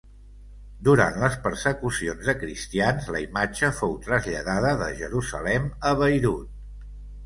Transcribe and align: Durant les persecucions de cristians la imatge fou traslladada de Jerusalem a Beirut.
Durant 0.87 1.19
les 1.23 1.37
persecucions 1.43 2.31
de 2.31 2.35
cristians 2.45 3.13
la 3.17 3.23
imatge 3.29 3.73
fou 3.83 3.97
traslladada 4.09 4.77
de 4.85 4.93
Jerusalem 5.05 5.73
a 5.93 5.99
Beirut. 6.05 6.63